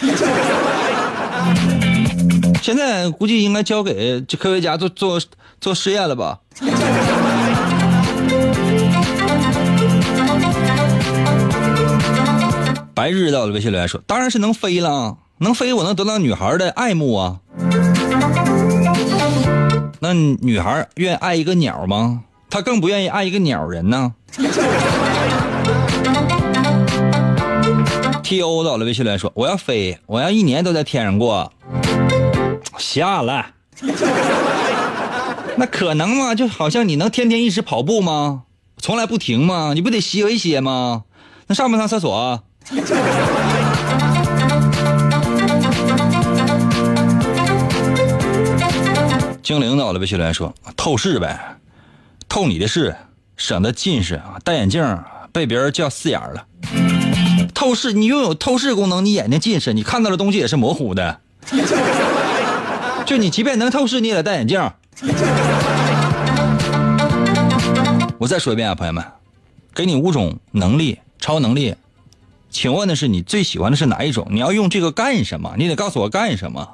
[2.62, 5.20] 现在估计应该交给这科学家做做
[5.60, 6.38] 做实验了吧？
[12.94, 17.40] 白日到了微信留言说：“当然是能飞了，能飞我能得到女孩的爱慕啊。
[20.00, 22.22] 那女孩愿意爱一个鸟吗？
[22.48, 24.14] 她更不愿意爱一个鸟人呢。
[28.24, 31.52] T O 到了微信留言说：“我要飞，我要一年都在天上过。”
[32.78, 33.46] 下了，
[35.56, 36.34] 那可能吗？
[36.34, 38.44] 就好像你能天天一直跑步吗？
[38.78, 39.72] 从来不停吗？
[39.74, 41.04] 你不得歇一歇吗？
[41.48, 42.42] 那上不上厕所？
[49.42, 51.58] 精灵到了微信留言说：“透视呗，
[52.26, 52.96] 透你的视，
[53.36, 54.38] 省得近视啊。
[54.42, 54.82] 戴眼镜
[55.30, 56.46] 被别人叫四眼了。
[57.64, 61.20] 透视，你拥有透视功能，你眼睛近视，你看到的东西也是模糊的。
[63.06, 64.70] 就你即便能透视，你也得戴眼镜。
[68.18, 69.02] 我再说一遍啊，朋友们，
[69.74, 71.74] 给你五种能力，超能力，
[72.50, 74.26] 请问的是你最喜欢的是哪一种？
[74.30, 75.54] 你要用这个干什么？
[75.56, 76.68] 你得告诉我干什么。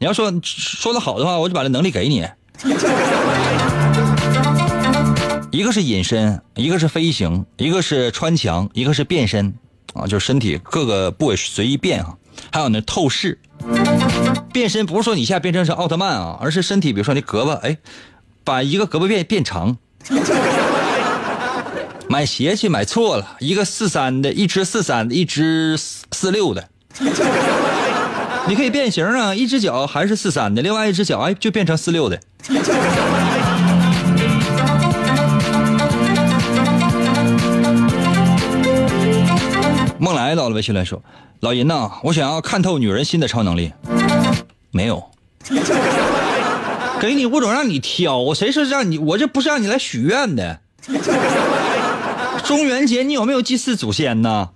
[0.00, 2.26] 你要说说的好的话，我就把这能力给你。
[5.52, 9.54] 一个是隐身，一个是飞行，一个是穿墙，一个是变身，
[9.94, 12.16] 啊，就是身体各个部位随意变啊。
[12.52, 13.38] 还有呢，透视。
[14.52, 17.78] 变身不是说你一下变成成奥特曼啊，而是身体，比如说你胳膊，哎，
[18.44, 19.78] 把一个胳膊变变长。
[22.08, 26.68] 买鞋去买错了，一个四三的，一只四三的，一只四六的。
[28.46, 32.20] 你可以变形啊，一只脚还是四三的，另外一只脚哎就变成四六的。
[40.26, 41.02] 来到了微信来说
[41.40, 43.72] ：“老银呐，我想要看透女人心的超能力，
[44.70, 45.04] 没有。
[46.98, 48.96] 给你五种让你挑，谁说让你？
[48.96, 50.60] 我这不是让你来许愿的。
[52.42, 54.48] 中元节你有没有祭祀祖先呢？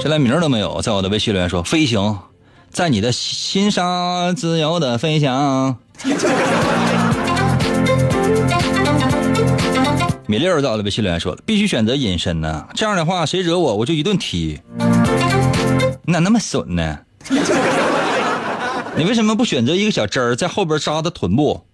[0.00, 2.18] 这连名都没有，在我的微信留言说飞行，
[2.72, 5.76] 在你的心上自由的飞翔。
[10.30, 14.60] 米粒儿到了微信留言说了，必须选择隐身呢，这样的话谁惹我我就一顿踢。
[16.04, 17.00] 你咋那么损呢？
[18.96, 21.64] 你为什么不选择一个小针儿在后边扎他臀部？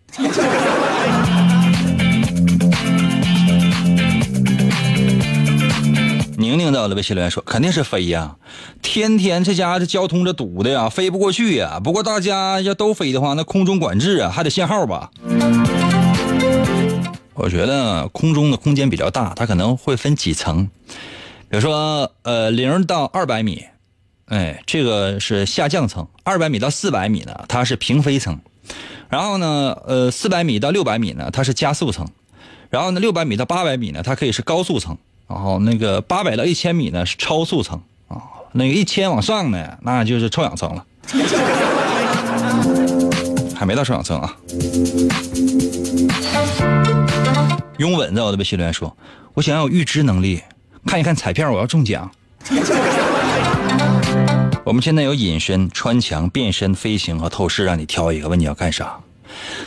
[6.38, 8.36] 宁宁到了微信留言说：“肯定是飞呀，
[8.80, 11.78] 天天这家这交通这堵的呀，飞不过去呀。
[11.84, 15.11] 不过大家要都飞的话，那空中管制啊，还得限号吧。”
[17.37, 20.68] 我觉得空中的空间比较大，它可能会分几层，
[21.49, 23.62] 比如说呃零到二百米，
[24.24, 28.37] 哎，这个是下降层；二百米到四百米呢，它是平飞层；
[29.11, 32.07] 然后呢，呃四百米到六百米呢，它是加速层；
[32.70, 34.97] 然后呢六百米到八百米呢，它可以是高速层。”
[35.28, 37.80] 然后那个八百到一千米呢是超速层。
[38.09, 38.22] 啊，
[38.53, 40.87] 那个一千往上呢那就是臭氧层了，
[43.55, 44.37] 还没到臭氧层啊。
[47.79, 48.97] 拥吻在我的微信留言说
[49.35, 50.43] ：“我想要有预知能力，
[50.87, 52.11] 看一看彩票我要中奖。
[54.64, 58.99] ”我们现在有隐身、穿墙、变身、飞行和透视，让你挑一个，问你要干啥？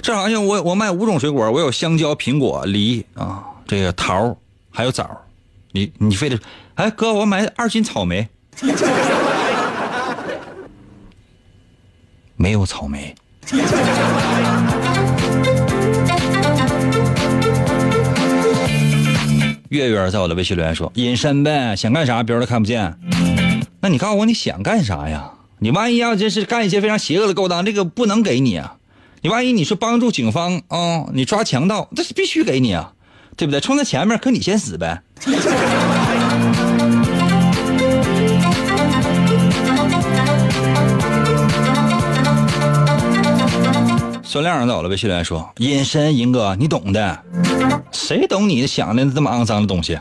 [0.02, 4.36] 这好像我我卖五种水果，我有香蕉、苹果、梨啊，这个桃
[4.72, 5.22] 还有枣。
[5.72, 6.40] 你你非得，
[6.76, 8.28] 哎哥，我买二斤草莓，
[12.36, 13.16] 没有草莓。
[19.70, 22.98] 月月在我的微信留言说：“隐身呗，想干啥别人都看不见。”
[23.82, 25.32] 那你告诉我你想干啥呀？
[25.60, 28.78] 你万一要真是干一些非常邪恶的勾当，这个不能给你啊！
[29.22, 32.94] 你万一你说帮助警方啊，你抓强盗，这是必须给你啊，
[33.38, 33.60] 对不对？
[33.62, 35.04] 冲在前面，可你先死呗。
[44.32, 47.24] 孙亮在我的微信留言说：“隐身，银哥，你懂的，
[47.92, 49.98] 谁懂你想的这么肮脏的东西？”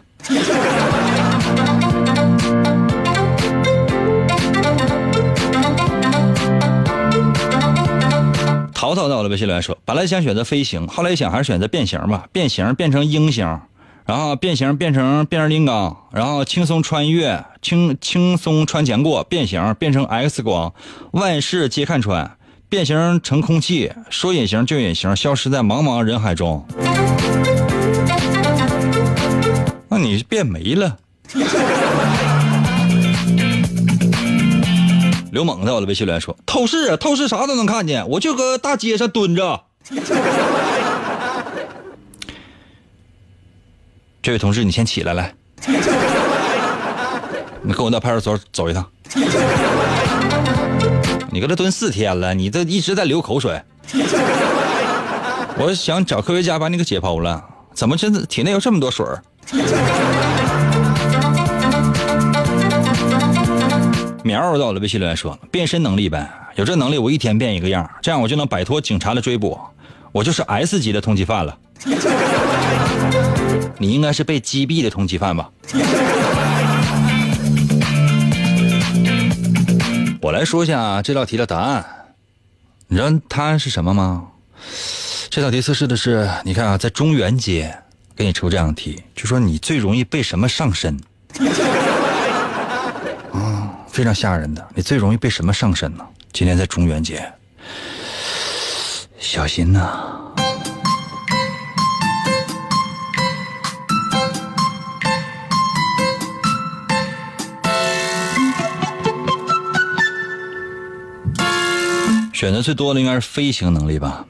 [8.74, 13.59] 淘淘在我的微信留言说：“本来想选择飞行，后来一想还是选择变形吧，变形变成鹰形。”
[14.05, 20.74] 然后变形变成变成金刚，然后轻松穿越，轻轻松穿墙过，变形变成 X 光，
[21.12, 22.38] 万事皆看穿，
[22.69, 26.66] 变形成空气，说隐形就隐形，消失在茫茫人海中。
[29.89, 30.99] 那你变没了。
[35.33, 39.64] 刘猛在我的微信里说：“透视，透视啥都能看见，我就搁大街上蹲着。
[44.23, 45.35] ”这位同志，你先起来，来，
[47.62, 48.85] 你跟我到派出所走一趟。
[51.39, 53.62] 你搁这蹲四天了，你这一直在流口水。
[55.57, 57.41] 我想找科学家把你给解剖了，
[57.72, 59.22] 怎么真的体内有这么多水儿？
[64.24, 69.57] 苗到了微信留言说：“变身能力呗，有这能力我一天变一个样，这样我就能摆脱警察的追捕，
[70.11, 71.57] 我就是 S 级的通缉犯了。
[73.78, 75.49] ”你应该是被击毙的通缉犯吧？
[80.29, 81.83] 我来说一下这道题的答案，
[82.87, 84.26] 你知道答案是什么吗？
[85.31, 87.74] 这道题测试的是，你看啊，在中元节
[88.14, 91.01] 给你出这样的题，就说你最容易被什么上身？
[93.33, 96.07] 啊，非常吓人的，你最容易被什么上身呢？
[96.31, 97.26] 今天在中元节，
[99.18, 100.18] 小心呐！
[112.39, 114.24] 选择最多的应该是飞行能力吧？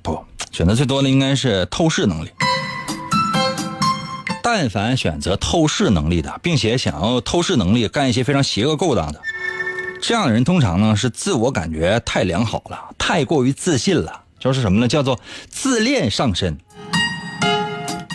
[0.00, 2.30] 不，选择最多的应该是透视能力。
[4.42, 9.20] 但凡选择透视能力的，并且想要透视能力干一些非常邪恶勾当的，
[10.00, 14.88] 这样的人通常呢是自我感觉太良好了，太过于自信了，就是什么呢？
[14.88, 16.58] 叫做自恋上身。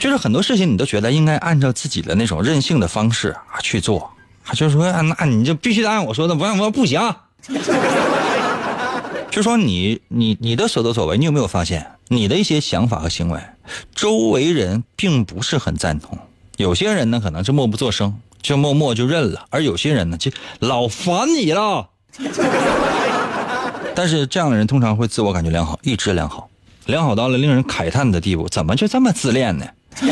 [0.01, 4.11] 就是很多事情你都觉得应该按照自己的那种任性的方式啊去做，
[4.53, 6.99] 就是说那你就必须得按我说的，不按我不行。
[9.31, 13.39] 就说你你你的所作所为，你有没有发现你的一些想法和行为，
[13.93, 16.17] 周围人并不是很赞同。
[16.57, 21.89] 有些人呢可能是默不作声，就默默就认了；而有些人呢就老烦你了。
[23.95, 26.49] 但是这样的人通常会自我感觉良好，一直良好，
[26.85, 28.49] 良好到了令人慨叹的地步。
[28.49, 29.65] 怎么就这么自恋呢？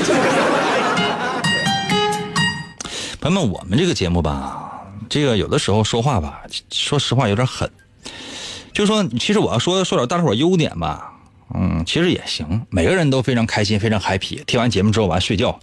[3.19, 7.69] 朋友们，我们这个节目吧，这个有的时候说话吧，说实话有点狠。
[8.73, 11.13] 就说，其实我要说说点大伙优点吧，
[11.55, 12.65] 嗯，其实也行。
[12.69, 14.43] 每个人都非常开心，非常 happy。
[14.45, 15.59] 听完节目之后完睡觉，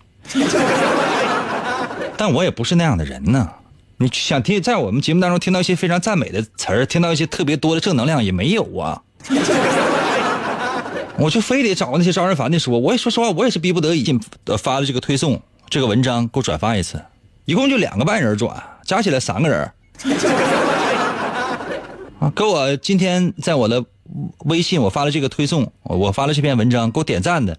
[2.16, 3.50] 但我也不是那样的人呢。
[3.98, 9.00] 你想听在我们节目当中听到一些非常赞美的词儿，听到一些特别多的正能量也没有啊。
[11.16, 14.18] 我就非得找那些招人烦的说，我也说实话，我也是逼不得已
[14.58, 15.40] 发的这个推送。
[15.70, 17.00] 这个文章给我转发一次，
[17.44, 19.70] 一共就两个半人转，加起来三个人。
[22.34, 23.84] 给我今天在我的
[24.44, 27.58] 微信我发了这个推送，我发了这篇文章，给我点赞的，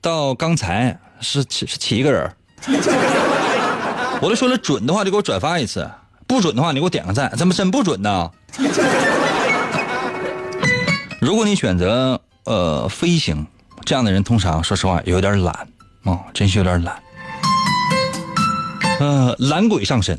[0.00, 2.32] 到刚才是是七个人。
[4.22, 5.90] 我都说了准的话就给我转发一次，
[6.26, 8.30] 不准的话你给我点个赞，怎么真不准呢？
[11.20, 13.46] 如果你选择呃飞行，
[13.84, 15.68] 这样的人通常说实话有点懒
[16.04, 17.02] 啊，真是有点懒。
[19.00, 20.18] 呃，懒鬼上身，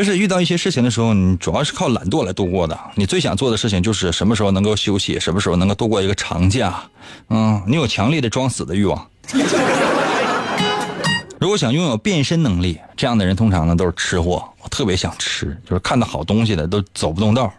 [0.00, 2.80] 就是遇到一些事情的时候，你主要是靠懒惰来度过的。
[2.94, 6.82] 你最想做的事情就是什么时候能够休息，什么时候能够度过一个长假。
[7.28, 9.06] 嗯，你有强烈的装死的欲望。
[11.38, 17.52] 如果想拥有变身能力，这样的人通常呢都是吃货，我特别想吃，就是看到好东西的都走不动道。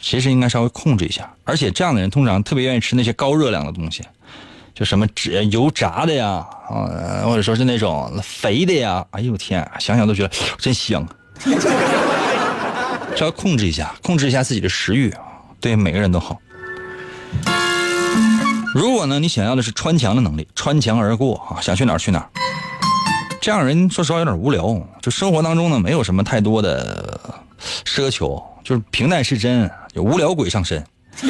[0.00, 4.04] 其实应该稍微控制一下，而且这样的人通常特别愿意吃那些高热量的东西，
[4.72, 9.04] 就什么脂油炸的呀，啊，或者说是那种肥的呀。
[9.10, 11.04] 哎呦天，想想都觉得真香。
[13.16, 15.12] 稍微控制一下，控制一下自己的食欲，
[15.60, 16.38] 对每个人都好。
[18.74, 22.28] 如果呢，你想要的是穿墙的能力，穿墙而过啊，想去哪儿去哪儿。
[23.40, 27.18] 这样人说实话有点无聊，就生活当中呢没有什么太多的
[27.84, 30.84] 奢求，就是平淡是真，有无聊鬼上身。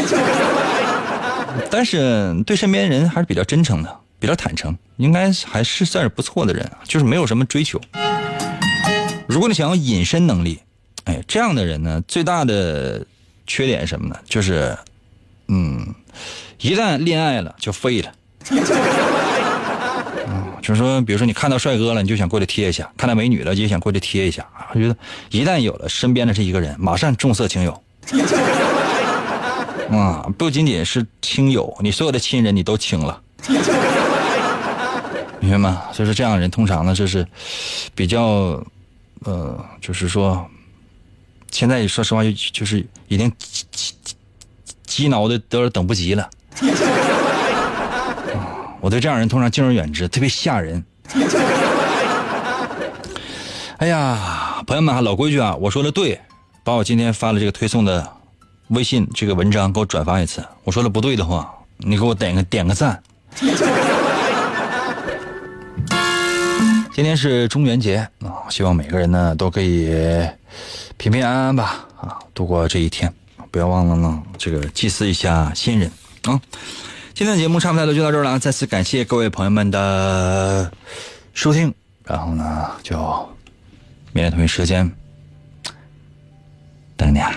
[1.71, 7.81] 但是对身边人还是比较真诚的，比较坦诚，应该还是算是不错的人，就是没有什么追求。
[9.37, 10.59] 如果你想要隐身能力，
[11.05, 13.05] 哎，这样的人呢，最大的
[13.47, 14.17] 缺点什么呢？
[14.25, 14.75] 就是，
[15.49, 15.95] 嗯，
[16.59, 18.11] 一旦恋爱了就废了。
[20.63, 24.43] 就是说，比如说你看到帅哥了，你就想过去贴一下；看到美女了，就想过去贴一下。
[24.73, 24.97] 我觉得
[25.31, 27.83] 一旦有了身边的这一个人，马上重色轻友。
[29.93, 33.21] 啊，不仅仅是亲友，你所有的亲人你都亲了，
[35.41, 35.83] 明白吗？
[35.93, 37.27] 所以说，这样的人通常呢，就是
[37.95, 38.65] 比较，
[39.27, 40.49] 呃，就是说，
[41.51, 43.95] 现在说实话，就就是已经急急
[44.85, 46.31] 急恼的都等不及了。
[48.81, 50.85] 我对这样人通常敬而远之，特别吓人。
[53.79, 56.21] 哎呀，朋友们，老规矩啊，我说的对，
[56.63, 58.09] 把我今天发了这个推送的
[58.69, 60.45] 微信这个文章给我转发一次。
[60.63, 63.03] 我说的不对的话，你给我点个点个赞。
[66.97, 69.95] 今天是中元节啊，希望每个人呢都可以
[70.97, 73.13] 平平安安吧啊，度过这一天。
[73.51, 75.91] 不要忘了呢，这个祭祀一下先人
[76.23, 76.41] 啊。
[77.13, 80.73] 今天的节目差不多就到这儿了，再次感谢各位朋友们的
[81.35, 81.71] 收听，
[82.03, 82.97] 然后呢，就
[84.15, 84.91] 明天同一时间
[86.97, 87.31] 等你啊。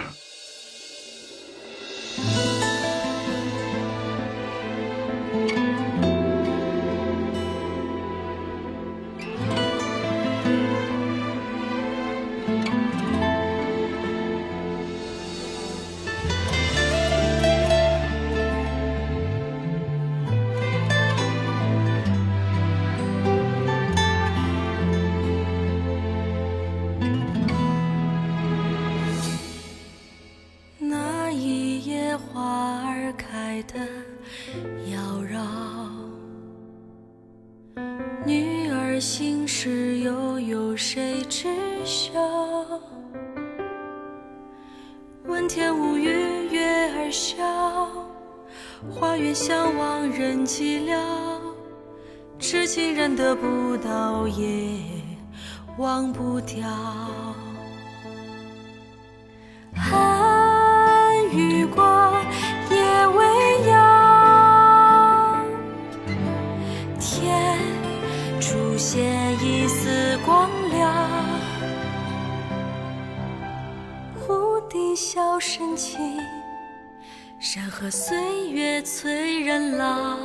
[78.89, 80.17] 催人老。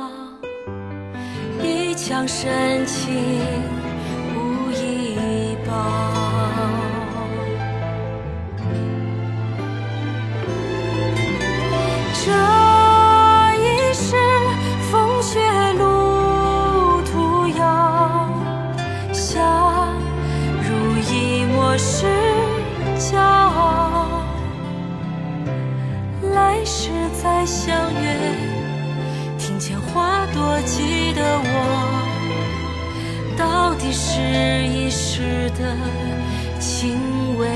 [1.61, 3.13] 一腔深情
[4.35, 6.14] 无以报，
[33.95, 35.63] 我，到底是一时的
[36.59, 37.47] 情味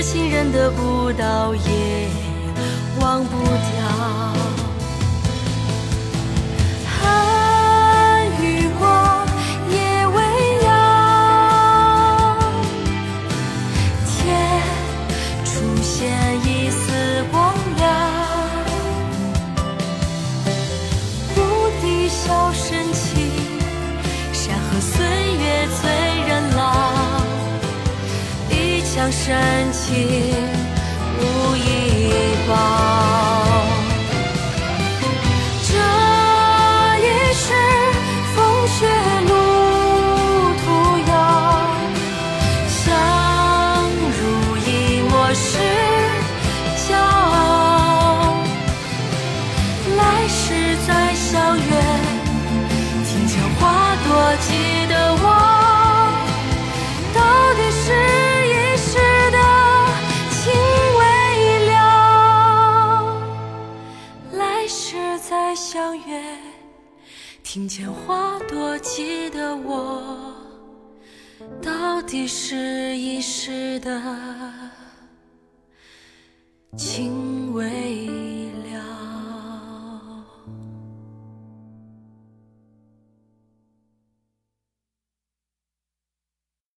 [0.00, 2.08] 痴情人得不到，也
[3.02, 4.69] 忘不掉。
[29.30, 30.08] 深情
[31.20, 32.10] 无一
[32.48, 33.09] 方
[67.52, 70.32] 听见花朵记得我
[71.60, 74.00] 到底是遗失的